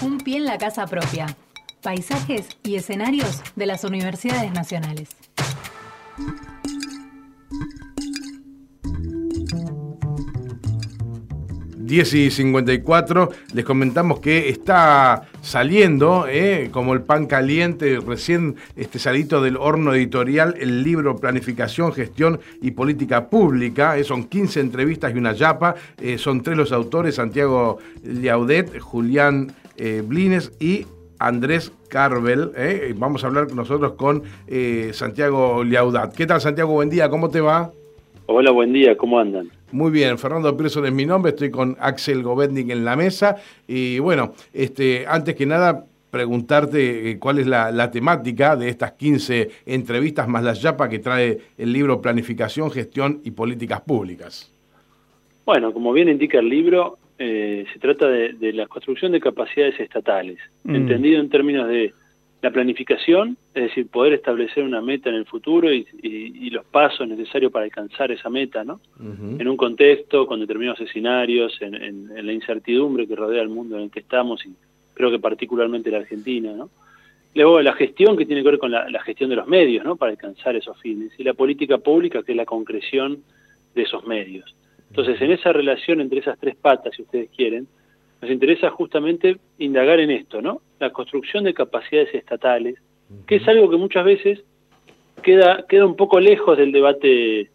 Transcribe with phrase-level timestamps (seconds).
[0.00, 1.26] Un pie en la casa propia.
[1.82, 5.08] Paisajes y escenarios de las universidades nacionales.
[11.88, 18.98] 10 y 54, les comentamos que está saliendo, eh, como el pan caliente, recién este
[18.98, 23.96] salito del horno editorial, el libro Planificación, Gestión y Política Pública.
[23.96, 25.76] Eh, son 15 entrevistas y una yapa.
[25.98, 29.54] Eh, son tres los autores, Santiago Liaudet, Julián
[30.04, 30.86] Blines y
[31.18, 32.52] Andrés Carvel.
[32.96, 34.22] Vamos a hablar nosotros con
[34.92, 36.14] Santiago Liaudat.
[36.14, 36.72] ¿Qué tal, Santiago?
[36.72, 37.72] Buen día, ¿cómo te va?
[38.26, 39.50] Hola, buen día, ¿cómo andan?
[39.72, 43.98] Muy bien, Fernando Pearson es mi nombre, estoy con Axel Govetnik en la mesa y
[44.00, 50.28] bueno, este, antes que nada preguntarte eh, cuál es la, temática de estas 15 entrevistas
[50.28, 54.54] más la yapa que trae el libro Planificación, Gestión y Políticas Públicas.
[55.46, 60.38] Bueno, como bien indica el libro, eh, se trata de, la construcción de capacidades estatales,
[60.64, 60.74] mm.
[60.74, 61.92] entendido en términos de
[62.40, 67.52] la planificación, es decir, poder establecer una meta en el futuro y, los pasos necesarios
[67.52, 68.80] para alcanzar esa meta, ¿no?
[68.98, 73.90] En un contexto, con determinados escenarios, en, la incertidumbre que rodea el mundo en el
[73.90, 74.54] que estamos y
[74.94, 76.70] creo que particularmente la Argentina, ¿no?
[77.34, 79.96] Luego la gestión que tiene que ver con la, gestión de los medios, ¿no?
[79.96, 83.22] Para alcanzar esos fines y la política pública que es la concreción
[83.74, 84.54] de esos medios.
[84.90, 87.66] Entonces, en esa relación entre esas tres patas, si ustedes quieren,
[88.20, 90.60] nos interesa justamente indagar en esto, ¿no?
[90.80, 92.76] La construcción de capacidades estatales,
[93.26, 94.40] que es algo que muchas veces
[95.22, 97.50] queda, queda un poco lejos del debate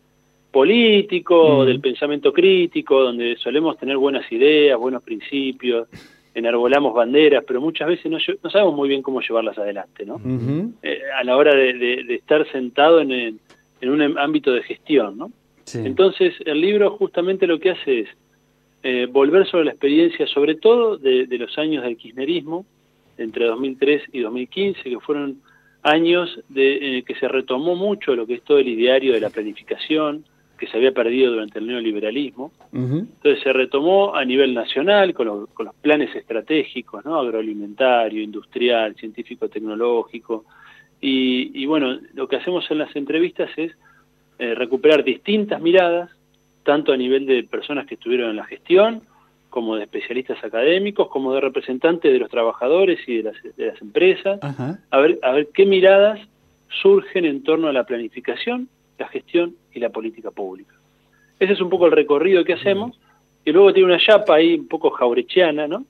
[0.51, 5.87] político, del pensamiento crítico, donde solemos tener buenas ideas, buenos principios,
[6.35, 10.21] enarbolamos banderas, pero muchas veces no, no sabemos muy bien cómo llevarlas adelante, ¿no?
[10.81, 15.31] Eh, a la hora de, estar sentado en, en, un ámbito de gestión, ¿no?
[15.73, 18.09] Entonces, el libro justamente lo que hace es
[18.83, 22.65] eh, volver sobre la experiencia, sobre todo de, los años del kirchnerismo,
[23.17, 25.41] entre 2003 y 2015, que fueron
[25.83, 30.25] años de, que se retomó mucho lo que es todo el ideario de la planificación,
[30.57, 32.51] que se había perdido durante el neoliberalismo.
[32.71, 37.19] Entonces se retomó a nivel nacional con, los planes estratégicos, ¿no?
[37.19, 40.45] agroalimentario, industrial, científico-tecnológico.
[41.01, 43.73] Y, bueno, lo que hacemos en las entrevistas es
[44.43, 46.09] eh, recuperar distintas miradas
[46.63, 49.03] tanto a nivel de personas que estuvieron en la gestión,
[49.49, 54.97] como de especialistas académicos, como de representantes de los trabajadores y de las, empresas, a
[54.97, 56.19] ver, a ver qué miradas
[56.81, 58.67] surgen en torno a la planificación,
[58.97, 60.73] la gestión y la política pública.
[61.39, 62.99] Ese es un poco el recorrido que hacemos,
[63.45, 65.85] y luego tiene una chapa ahí un poco jaurechiana, ¿no?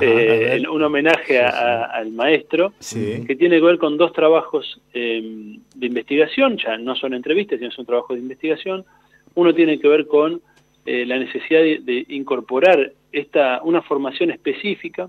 [0.00, 6.58] Eh, un homenaje al maestro, que tiene que ver con dos trabajos eh, de investigación,
[6.58, 8.84] ya no son entrevistas, sino son trabajos de investigación,
[9.34, 10.42] uno tiene que ver con
[10.84, 15.08] eh, la necesidad de, incorporar esta, una formación específica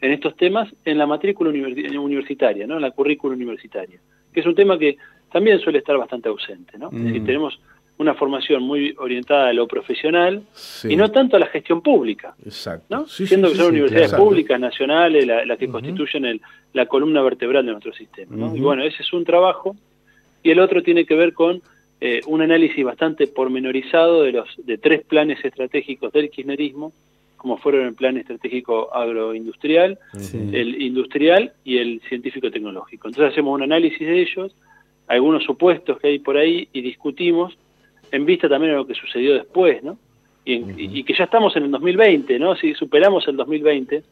[0.00, 2.76] en estos temas en la matrícula universitaria, ¿no?
[2.76, 3.98] en la currícula universitaria,
[4.32, 4.96] que es un tema que
[5.30, 6.78] también suele estar bastante ausente.
[6.78, 6.88] ¿no?
[6.90, 7.26] Es decir, mm.
[7.26, 7.60] tenemos
[7.96, 10.42] una formación muy orientada a lo profesional
[10.82, 12.34] y no tanto a la gestión pública.
[12.44, 13.06] Exacto.
[13.06, 16.40] Siendo que son universidades públicas, nacionales, las que constituyen
[16.72, 18.50] la columna vertebral de nuestro sistema.
[18.54, 19.76] Y bueno, ese es un trabajo.
[20.42, 21.62] Y el otro tiene que ver con
[22.00, 26.92] eh, un análisis bastante pormenorizado de los de tres planes estratégicos del kirchnerismo,
[27.36, 29.98] como fueron el plan estratégico agroindustrial,
[30.52, 33.08] el industrial y el científico tecnológico.
[33.08, 34.54] Entonces hacemos un análisis de ellos,
[35.06, 37.56] algunos supuestos que hay por ahí y discutimos
[38.14, 39.98] en vista también de lo que sucedió después, ¿no?
[40.44, 42.54] Y, y que ya estamos en el 2020, ¿no?
[42.54, 44.02] Si superamos el 2020,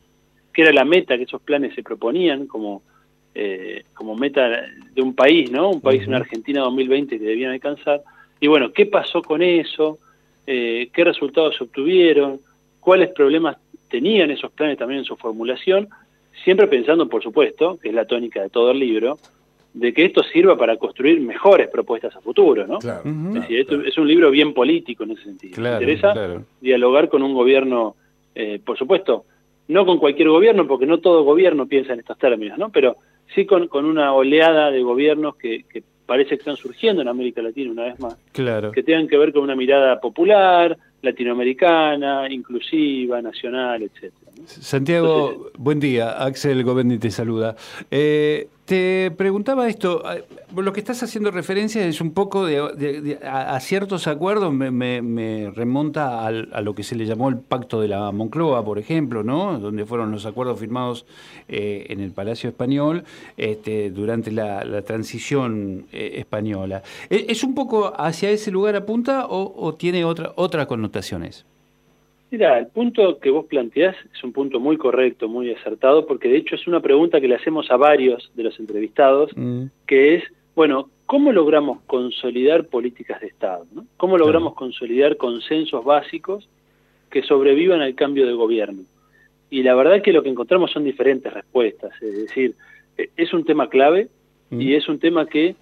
[0.52, 2.82] que era la meta que esos planes se proponían como
[3.34, 4.46] eh, como meta
[4.94, 5.70] de un país, ¿no?
[5.70, 8.02] Un país, una Argentina 2020 que debían alcanzar.
[8.40, 9.98] Y bueno, ¿qué pasó con eso?
[10.46, 12.40] Eh, ¿Qué resultados se obtuvieron?
[12.78, 13.56] ¿Cuáles problemas
[13.88, 15.88] tenían esos planes también en su formulación?
[16.44, 19.18] Siempre pensando, por supuesto, que es la tónica de todo el libro,
[19.74, 22.78] de que esto sirva para construir mejores propuestas a futuro, ¿no?
[22.78, 25.62] es decir, esto es un libro bien político en ese sentido.
[25.62, 26.14] Me interesa
[26.60, 27.96] dialogar con un gobierno,
[28.34, 29.24] eh, por supuesto,
[29.68, 32.70] no con cualquier gobierno, porque no todo gobierno piensa en estos términos, ¿no?
[32.70, 32.96] Pero
[33.34, 37.40] sí con, con una oleada de gobiernos que, que, parece que están surgiendo en América
[37.40, 38.72] Latina una vez más, claro.
[38.72, 44.21] que tengan que ver con una mirada popular, latinoamericana, inclusiva, nacional, etcétera.
[44.46, 46.10] Santiago, buen día.
[46.24, 47.56] Axel Govendi te saluda.
[47.90, 50.24] Eh, te preguntaba esto, eh,
[50.56, 56.30] lo que estás haciendo referencia es un poco de, a, ciertos acuerdos, me, remonta a
[56.30, 59.58] lo que se le llamó el Pacto de la Moncloa, por ejemplo, ¿no?
[59.58, 61.06] donde fueron los acuerdos firmados
[61.48, 63.04] eh, en el Palacio Español
[63.36, 66.82] este, durante la, transición española.
[67.10, 71.44] ¿Es un poco hacia ese lugar apunta o, o tiene otra, otras connotaciones?
[72.32, 76.38] Mira, el punto que vos planteás es un punto muy correcto, muy acertado, porque de
[76.38, 79.64] hecho es una pregunta que le hacemos a varios de los entrevistados, Mm.
[79.86, 80.24] que es,
[80.56, 83.66] bueno, ¿cómo logramos consolidar políticas de Estado?
[83.74, 83.84] ¿no?
[83.98, 86.48] ¿Cómo logramos consolidar consensos básicos
[87.10, 88.82] que sobrevivan al cambio de gobierno?
[89.50, 92.54] Y la verdad que lo que encontramos son diferentes respuestas, es decir,
[92.96, 94.08] eh, es un tema clave
[94.50, 94.72] y Mm.
[94.72, 95.54] es un tema que,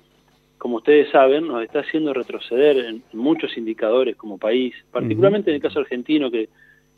[0.61, 5.63] como ustedes saben, nos está haciendo retroceder en muchos indicadores como país, particularmente en el
[5.63, 6.51] caso argentino, que,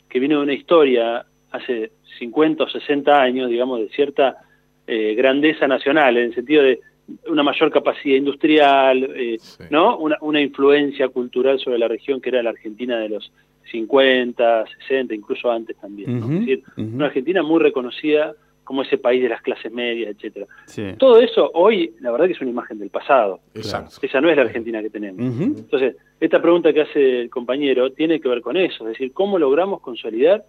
[0.09, 4.35] que viene de una historia hace 50 o 60 años, digamos, de cierta
[4.85, 6.81] eh, grandeza nacional, en el sentido de
[7.29, 9.63] una mayor capacidad industrial, eh, Sí.
[9.69, 9.97] ¿no?
[9.97, 13.31] Una, una influencia cultural sobre la región que era la Argentina de los
[13.71, 16.19] 50, 60, incluso antes también.
[16.19, 16.25] ¿no?
[16.25, 20.45] Es decir, una Argentina muy reconocida como ese país de las clases medias, etcétera.
[20.65, 20.83] Sí.
[20.97, 23.39] Todo eso hoy, la verdad que es una imagen del pasado.
[23.53, 23.97] Exacto.
[24.01, 25.19] Esa no es la Argentina que tenemos.
[25.41, 29.37] Entonces, esta pregunta que hace el compañero tiene que ver con eso, es decir, cómo
[29.37, 30.43] logramos consolidar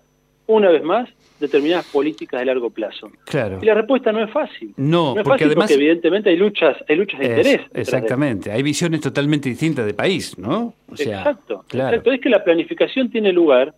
[0.47, 1.09] una vez más
[1.41, 3.11] determinadas políticas de largo plazo.
[3.25, 3.59] Claro.
[3.63, 4.75] Y la respuesta no es fácil.
[4.77, 7.73] No, es porque fácil además- porque evidentemente hay luchas, hay luchas de Es- interés.
[7.73, 8.53] de exactamente.
[8.53, 10.75] Hay visiones totalmente distintas de país, ¿no?
[10.87, 11.89] O sea, exacto, claro.
[11.97, 12.13] exacto.
[12.13, 13.75] Es que la planificación tiene lugar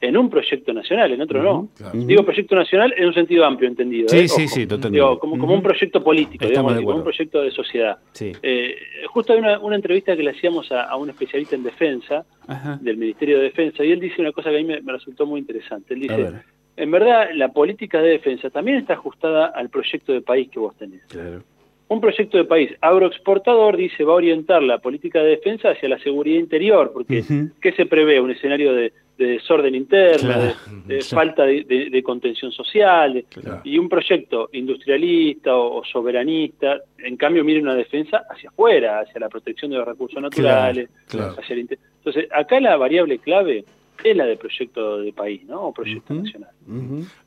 [0.00, 1.68] en un proyecto nacional, en otro no.
[1.76, 1.98] claro.
[1.98, 4.08] Digo proyecto nacional en un sentido amplio, entendido.
[4.08, 4.28] Sí, ¿eh?
[4.28, 4.96] sí, sí, totalmente.
[4.96, 7.96] Digo, como, como un proyecto político, digamos, de como un proyecto de sociedad.
[8.12, 8.32] Sí.
[8.42, 8.76] Eh,
[9.06, 12.78] justo hay una, una entrevista que le hacíamos a, a un especialista en defensa Ajá.
[12.82, 15.24] del Ministerio de Defensa y él dice una cosa que a mí me, me resultó
[15.26, 15.94] muy interesante.
[15.94, 16.42] Él A dice, ver.
[16.76, 20.76] en verdad la política de defensa también está ajustada al proyecto de país que vos
[20.76, 21.02] tenés.
[21.06, 21.42] Claro.
[21.86, 25.98] Un proyecto de país agroexportador dice va a orientar la política de defensa hacia la
[25.98, 27.22] seguridad interior, porque.
[27.60, 28.20] ¿qué se prevé?
[28.20, 30.42] Un escenario de, de desorden interno, Claro.
[30.42, 30.48] de,
[30.94, 31.14] de Claro.
[31.14, 33.60] falta de, de- de contención social, Claro.
[33.64, 39.20] y un proyecto industrialista o, o soberanista, en cambio mire una defensa hacia afuera, hacia
[39.20, 43.64] la protección de los recursos naturales, hacia el inter- Entonces, acá la variable clave
[44.02, 45.66] es la de proyecto de país, ¿no?
[45.68, 46.50] O proyecto nacional.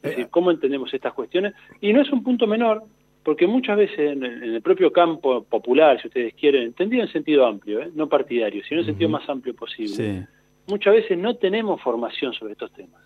[0.03, 1.53] Es decir, cómo entendemos estas cuestiones.
[1.81, 2.83] Y no es un punto menor,
[3.23, 7.09] porque muchas veces en el, en el propio campo popular, si ustedes quieren, entendido en
[7.11, 7.89] sentido amplio, ¿eh?
[7.95, 10.19] no partidario, sino en sentido más amplio posible, Sí.
[10.67, 13.01] Muchas veces no tenemos formación sobre estos temas.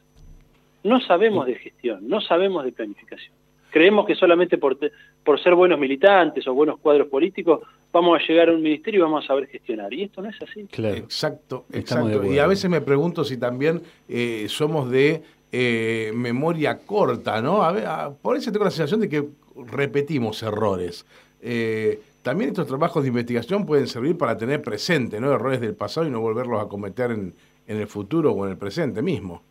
[0.84, 3.34] No sabemos de gestión, no sabemos de planificación.
[3.70, 4.92] Creemos que solamente por, te-
[5.24, 7.62] por ser buenos militantes o buenos cuadros políticos
[7.94, 9.94] vamos a llegar a un ministerio y vamos a saber gestionar.
[9.94, 10.64] Y esto no es así.
[10.66, 10.96] Claro.
[10.98, 12.26] Exacto, exacto.
[12.26, 15.22] Y a veces me pregunto si también eh, somos de
[15.52, 17.62] eh, memoria corta, ¿no?
[17.64, 19.24] A ver, a- por eso tengo la sensación de que
[19.72, 21.06] repetimos errores.
[21.42, 25.32] Eh, también estos trabajos de investigación pueden servir para tener presente, ¿no?
[25.32, 27.34] Errores del pasado y no volverlos a cometer en,
[27.68, 29.42] en el futuro o en el presente mismo.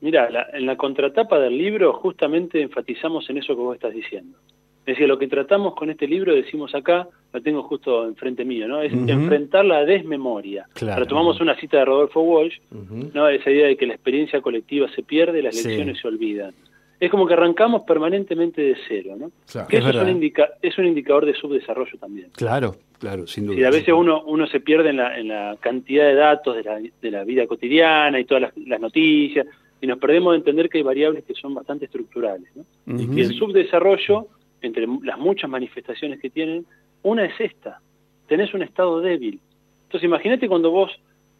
[0.00, 4.36] Mira, la- en la contratapa del libro justamente enfatizamos en eso que vos estás diciendo.
[4.80, 8.68] Es decir, lo que tratamos con este libro, decimos acá, lo tengo justo enfrente mío,
[8.68, 8.80] ¿no?
[8.82, 10.66] Es enfrentar la desmemoria.
[10.74, 11.00] Claro.
[11.02, 13.10] Retomamos una cita de Rodolfo Walsh, Ujú.
[13.12, 13.28] ¿no?
[13.28, 15.66] Esa idea de que la experiencia colectiva se pierde, las Sí.
[15.66, 16.54] lecciones se olvidan.
[16.98, 19.30] Es como que arrancamos permanentemente de cero, ¿no?
[19.50, 19.68] Claro.
[19.68, 22.28] Que Es eso es un, indica- es un indicador de subdesarrollo también.
[22.34, 23.56] Claro, claro, sin duda.
[23.56, 26.62] Si a veces uno, uno se pierde en la, en la cantidad de datos de
[26.62, 29.46] la, de la vida cotidiana y todas las, las noticias,
[29.80, 32.48] y nos perdemos de entender que hay variables que son bastante estructurales.
[32.56, 32.64] ¿no?
[32.94, 33.12] Ujú.
[33.12, 34.26] Y el subdesarrollo,
[34.62, 36.64] entre las muchas manifestaciones que tienen,
[37.02, 37.78] una es esta,
[38.26, 39.38] tenés un Estado débil.
[39.84, 40.90] Entonces imagínate cuando vos,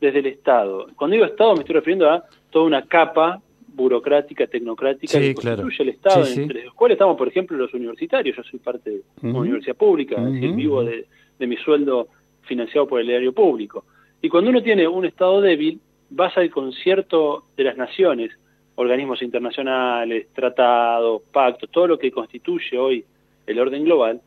[0.02, 3.40] desde el Estado, cuando digo Estado me estoy refiriendo a toda una capa
[3.76, 5.62] burocrática, tecnocrática Sí, que claro.
[5.62, 6.42] constituye el Estado, Sí, sí.
[6.42, 8.36] entre los cuales estamos, por ejemplo, los universitarios.
[8.36, 11.06] Yo soy parte de una universidad pública, es decir, vivo de,
[11.38, 12.08] de mi sueldo
[12.42, 13.84] financiado por el erario público.
[14.22, 18.30] Y cuando uno tiene un Estado débil, vas al concierto de las naciones,
[18.76, 23.04] organismos internacionales, tratados, pactos, todo lo que constituye hoy
[23.46, 24.20] el orden global,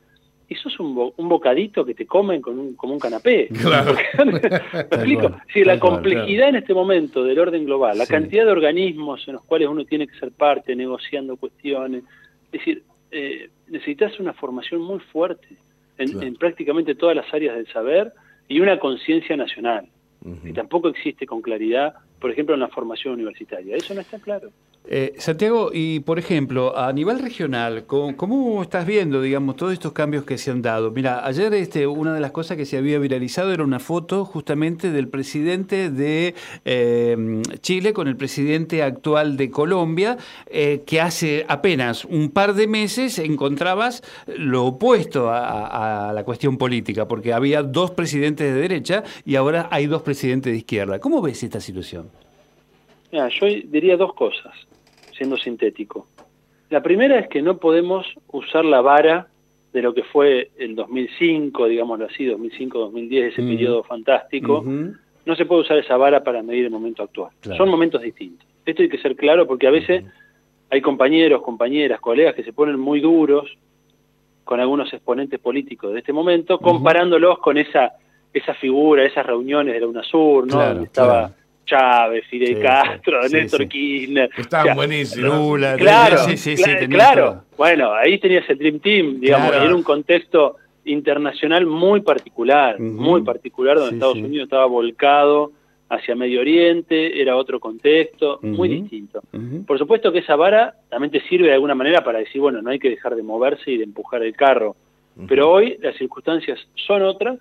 [0.49, 3.47] y sos un, bo- un bocadito que te comen con un, como un canapé.
[3.61, 3.93] Claro.
[4.25, 5.37] ¿Me explico?
[5.53, 8.13] Si la complejidad en este momento del orden global, la Sí.
[8.13, 12.03] cantidad de organismos en los cuales uno tiene que ser parte, negociando cuestiones,
[12.45, 15.47] es decir, eh, necesitas una formación muy fuerte
[15.99, 16.27] en, Claro.
[16.27, 18.11] en prácticamente todas las áreas del saber
[18.47, 19.87] y una conciencia nacional.
[20.25, 20.47] Ujú.
[20.47, 23.75] Y tampoco existe con claridad, por ejemplo, en la formación universitaria.
[23.75, 24.49] Eso no está claro.
[24.91, 30.23] Eh, Santiago, y por ejemplo, a nivel regional, ¿cómo, estás viendo, digamos, todos estos cambios
[30.23, 30.89] que se han dado?
[30.89, 34.91] Mira, ayer este, una de las cosas que se había viralizado era una foto justamente
[34.91, 36.33] del presidente de
[36.65, 40.17] eh, Chile con el presidente actual de Colombia,
[40.47, 47.07] eh, que hace apenas un par de meses encontrabas lo opuesto a la cuestión política,
[47.07, 50.97] porque había dos presidentes de derecha y ahora hay dos presidentes de izquierda.
[50.99, 52.09] ¿Cómo ves esta situación?
[53.11, 54.53] Mira, yo diría dos cosas,
[55.17, 56.07] siendo sintético.
[56.69, 59.27] La primera es que no podemos usar la vara
[59.73, 63.47] de lo que fue el 2005, digámoslo así, 2005-2010, ese Mm.
[63.49, 64.63] periodo fantástico.
[65.25, 67.31] No se puede usar esa vara para medir el momento actual.
[67.39, 67.57] Claro.
[67.57, 68.47] Son momentos distintos.
[68.65, 70.03] esto hay que ser claro porque a veces
[70.69, 73.57] hay compañeros, compañeras, colegas que se ponen muy duros
[74.43, 77.93] con algunos exponentes políticos de este momento, comparándolos con esa
[78.31, 80.63] esa figura, esas reuniones de la UNASUR, ¿no?
[80.63, 81.31] Donde estaba
[81.69, 84.29] Chávez, Fidel Castro, Néstor Kirchner.
[84.37, 85.59] Estaban buenísimos.
[85.77, 86.55] claro, sí, sí,
[86.89, 87.43] claro.
[87.57, 93.21] Bueno, ahí tenías el Dream Team, digamos, y era un contexto internacional muy particular, muy
[93.21, 95.51] particular, donde Estados Unidos estaba volcado
[95.89, 99.21] hacia Medio Oriente, era otro contexto, muy distinto.
[99.65, 102.69] Por supuesto que esa vara también te sirve de alguna manera para decir, bueno, no
[102.69, 104.75] hay que dejar de moverse y de empujar el carro.
[105.27, 107.39] Pero hoy las circunstancias son otras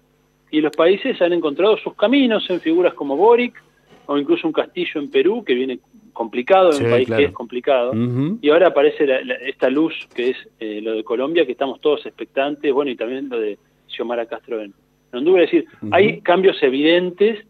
[0.51, 3.63] y los países han encontrado sus caminos en figuras como Boric
[4.09, 5.81] o incluso un castillo en Perú que viene
[6.15, 7.93] complicado, en un país que es complicado,
[8.41, 9.07] y ahora aparece
[9.47, 13.29] esta luz que es eh, lo de Colombia, que estamos todos expectantes, bueno, y también
[13.29, 14.73] lo de Xiomara Castro en,
[15.13, 17.45] Honduras, es decir, hay cambios evidentes,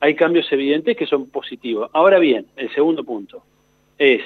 [0.00, 1.90] hay cambios evidentes que son positivos.
[1.92, 3.42] Ahora bien, el segundo punto
[3.98, 4.22] es,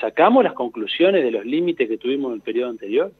[0.00, 3.12] ¿sacamos las conclusiones de los límites que tuvimos en el periodo anterior?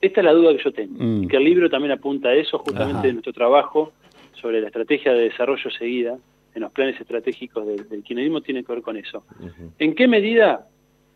[0.00, 1.28] Esta es la duda que yo tengo, mm.
[1.28, 3.92] que el libro también apunta a eso, justamente de nuestro trabajo
[4.34, 6.18] sobre la estrategia de desarrollo seguida
[6.54, 9.24] en los planes estratégicos del, del kirchnerismo tiene que ver con eso.
[9.78, 10.66] ¿En qué medida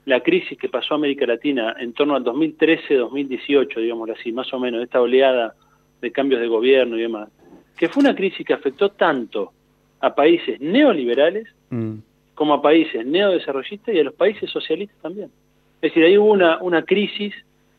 [0.06, 4.58] la crisis que pasó a América Latina en torno al 2013-2018, digamos así, más o
[4.58, 5.54] menos, esta oleada
[6.00, 7.28] de cambios de gobierno y demás,
[7.76, 9.52] que fue una crisis que afectó tanto
[10.00, 11.94] a países neoliberales mm.
[12.34, 15.30] como a países neodesarrollistas y a los países socialistas también.
[15.82, 17.34] Es decir, ahí hubo una, una crisis,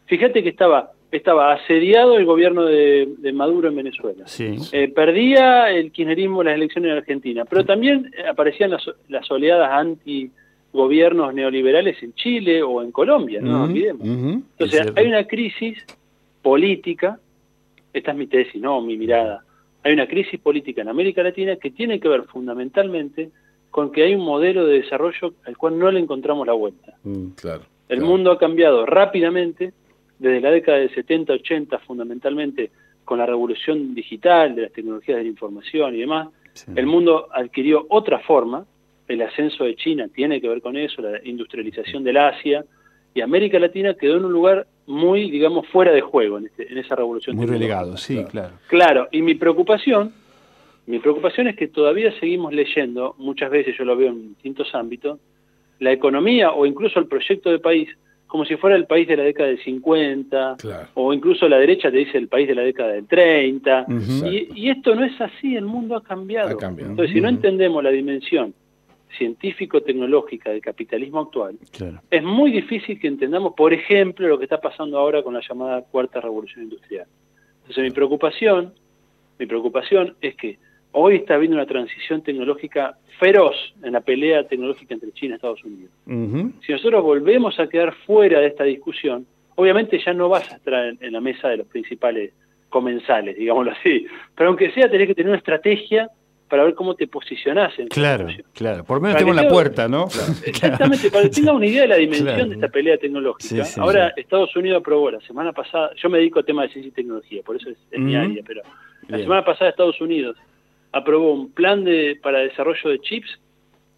[0.06, 4.26] fíjate que estaba estaba asediado el gobierno de, Maduro en Venezuela.
[4.72, 12.02] Eh, perdía el kirchnerismo las elecciones en Argentina, pero también aparecían las, oleadas anti-gobiernos neoliberales
[12.04, 14.06] en Chile o en Colombia, no nos olvidemos.
[14.06, 15.78] Entonces, hay una crisis
[16.42, 17.20] política,
[17.94, 19.44] esta es mi tesis, no mi mirada,
[19.84, 23.30] hay una crisis política en América Latina que tiene que ver fundamentalmente
[23.72, 26.94] con que hay un modelo de desarrollo al cual no le encontramos la vuelta.
[27.04, 27.28] Mm,
[27.90, 29.72] el mundo ha cambiado rápidamente,
[30.20, 32.72] desde la década del 70, 80 fundamentalmente
[33.06, 36.28] con la revolución digital, de las tecnologías de la información y demás,
[36.76, 38.66] el mundo adquirió otra forma,
[39.08, 42.66] el ascenso de China tiene que ver con eso, la industrialización del Asia,
[43.14, 46.96] y América Latina quedó en un lugar muy, digamos, fuera de juego en, este, esa
[46.96, 47.36] revolución.
[47.36, 48.56] Muy relegado, sí, claro.
[48.68, 50.14] Claro, y mi preocupación,
[50.86, 55.20] mi preocupación es que todavía seguimos leyendo, muchas veces yo lo veo en distintos ámbitos,
[55.80, 57.90] la economía o incluso el proyecto de país
[58.28, 60.58] como si fuera el país de la década del 50,
[60.94, 63.86] o incluso la derecha te dice el país de la década del 30,
[64.30, 66.50] y, esto no es así, el mundo ha cambiado.
[66.52, 68.54] Entonces, si no entendemos la dimensión
[69.18, 71.58] científico-tecnológica del capitalismo actual,
[72.12, 75.82] es muy difícil que entendamos, por ejemplo, lo que está pasando ahora con la llamada
[75.82, 77.08] cuarta revolución industrial.
[77.62, 78.74] Entonces, mi preocupación,
[79.40, 80.60] mi preocupación es que
[80.92, 85.64] hoy está habiendo una transición tecnológica feroz en la pelea tecnológica entre China y Estados
[85.64, 85.92] Unidos.
[86.66, 89.26] Si nosotros volvemos a quedar fuera de esta discusión,
[89.56, 92.32] obviamente ya no vas a estar en, la mesa de los principales
[92.70, 96.10] comensales, digámoslo así, pero aunque sea tenés que tener una estrategia
[96.50, 99.88] para ver cómo te posicionás en Claro, claro, por lo menos tengo en la puerta,
[99.88, 100.06] ¿no?
[100.46, 103.64] Exactamente, para que tenga una idea de la dimensión de esta pelea tecnológica.
[103.78, 106.92] Ahora Estados Unidos aprobó la semana pasada, yo me dedico al tema de ciencia y
[106.92, 108.62] tecnología, por eso es, mi área, pero
[109.08, 110.38] la semana pasada Estados Unidos
[110.98, 113.40] aprobó un plan de, para desarrollo de chips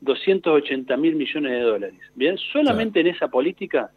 [0.02, 2.00] 280 mil millones de dólares.
[2.16, 3.92] Bien, solamente en esa política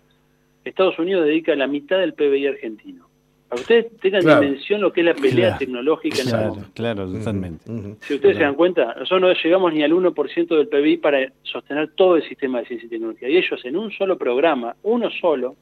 [0.64, 3.08] Estados Unidos dedica la mitad del PBI argentino.
[3.48, 6.66] Para que ustedes tengan dimensión lo que es la pelea tecnológica en el mundo.
[6.74, 7.64] Claro, totalmente.
[8.00, 11.90] Si ustedes se dan cuenta, nosotros no llegamos ni al 1% del PBI para sostener
[11.94, 13.28] todo el sistema de ciencia y tecnología.
[13.28, 15.56] Y ellos en un solo programa, uno solo,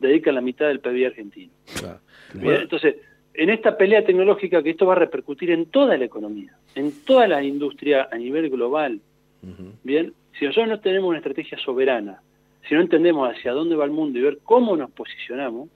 [0.00, 1.52] dedican la mitad del PBI argentino.
[2.32, 2.96] entonces,
[3.38, 7.28] en esta pelea tecnológica que esto va a repercutir en toda la economía, en toda
[7.28, 9.00] la industria a nivel global.
[9.84, 12.20] Bien, si nosotros no tenemos una estrategia soberana,
[12.68, 15.68] si no entendemos hacia dónde va el mundo y ver cómo nos posicionamos,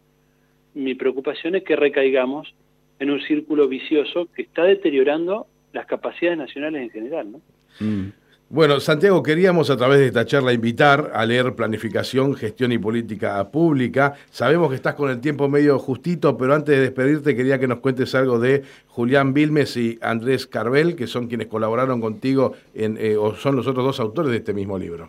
[0.75, 2.53] mi preocupación es que recaigamos
[2.99, 7.41] en un círculo vicioso que está deteriorando las capacidades nacionales en general, ¿no?
[7.79, 8.13] Mm.
[8.53, 13.51] Bueno, Santiago, queríamos a través de esta charla invitar a leer Planificación, Gestión y Política
[13.51, 14.13] Pública.
[14.31, 17.79] Sabemos que estás con el tiempo medio justito, pero antes de despedirte quería que nos
[17.79, 23.17] cuentes algo de Julián Vilmes y Andrés Carvel, que son quienes colaboraron contigo en, eh,
[23.17, 25.09] o son los otros dos autores de este mismo libro.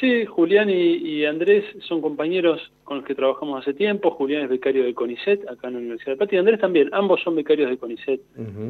[0.00, 4.10] Sí, Julián y, Andrés son compañeros con los que trabajamos hace tiempo.
[4.12, 6.88] Julián es becario de CONICET acá en la Universidad de Plata y Andrés también.
[6.92, 8.20] Ambos son becarios de CONICET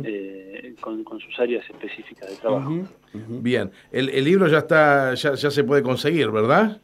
[0.04, 2.72] eh, con, sus áreas específicas de trabajo.
[3.12, 6.80] Bien, el, libro ya está, ya, se puede conseguir, ¿verdad?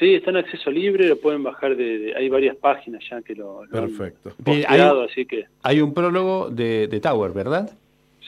[0.00, 3.62] Sí, está en acceso libre, lo pueden bajar de, hay varias páginas ya que lo,
[3.70, 4.32] Perfecto.
[4.44, 7.70] Han hay, así que hay un prólogo de, de Tower, ¿verdad?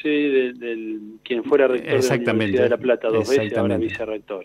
[0.03, 4.45] Sí, del quien fuera rector de la Universidad de La Plata dos veces, ahora vicerrector.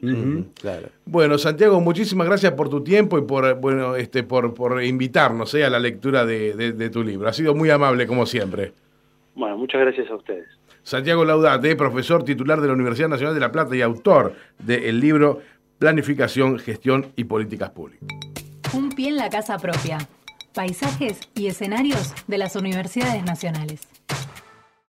[0.59, 0.87] claro.
[1.05, 5.65] Bueno, Santiago, muchísimas gracias por tu tiempo y por bueno este por, por invitarnos eh,
[5.65, 7.27] a la lectura de, tu libro.
[7.27, 8.71] Ha sido muy amable, como siempre.
[9.35, 10.47] Bueno, muchas gracias a ustedes.
[10.83, 15.41] Santiago Laudate, profesor titular de la Universidad Nacional de La Plata y autor del libro
[15.79, 18.07] Planificación, Gestión y Políticas Públicas.
[18.73, 19.97] Un pie en la casa propia.
[20.53, 23.87] Paisajes y escenarios de las universidades nacionales.